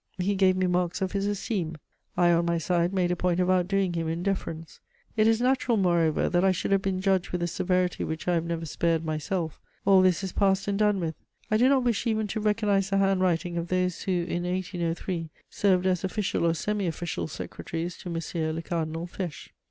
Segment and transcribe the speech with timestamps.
[0.17, 1.77] he gave me marks of his esteem:
[2.17, 4.79] I on my side made a point of outdoing him in deference.
[5.15, 8.33] It is natural, moreover, that I should have been judged with a severity which I
[8.33, 9.59] have never spared myself.
[9.85, 11.13] All this is past and done with:
[11.51, 15.85] I do not wish even to recognise the handwriting of those who, in 1803, served
[15.85, 18.55] as official or semi official secretaries to M.
[18.55, 19.49] le Cardinal Fesch.